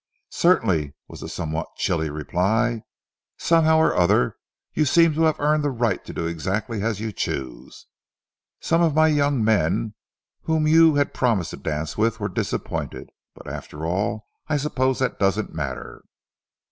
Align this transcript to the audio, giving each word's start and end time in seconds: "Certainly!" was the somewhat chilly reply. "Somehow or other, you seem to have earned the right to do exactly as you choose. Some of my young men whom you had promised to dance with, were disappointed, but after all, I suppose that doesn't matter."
"Certainly!" 0.31 0.95
was 1.07 1.19
the 1.21 1.29
somewhat 1.29 1.67
chilly 1.77 2.09
reply. 2.09 2.81
"Somehow 3.37 3.77
or 3.77 3.95
other, 3.95 4.35
you 4.73 4.83
seem 4.83 5.13
to 5.13 5.21
have 5.25 5.39
earned 5.39 5.63
the 5.63 5.69
right 5.69 6.03
to 6.05 6.11
do 6.11 6.25
exactly 6.25 6.81
as 6.81 6.99
you 6.99 7.11
choose. 7.11 7.85
Some 8.61 8.81
of 8.81 8.95
my 8.95 9.09
young 9.09 9.43
men 9.43 9.93
whom 10.45 10.65
you 10.65 10.95
had 10.95 11.13
promised 11.13 11.51
to 11.51 11.57
dance 11.57 11.99
with, 11.99 12.19
were 12.19 12.29
disappointed, 12.29 13.11
but 13.35 13.45
after 13.47 13.85
all, 13.85 14.25
I 14.47 14.57
suppose 14.57 14.97
that 14.97 15.19
doesn't 15.19 15.53
matter." 15.53 16.03